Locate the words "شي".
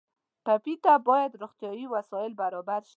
2.87-2.89